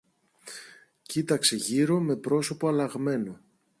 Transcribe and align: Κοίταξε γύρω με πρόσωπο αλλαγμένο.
Κοίταξε 1.01 1.55
γύρω 1.55 1.99
με 1.99 2.15
πρόσωπο 2.15 2.67
αλλαγμένο. 2.67 3.39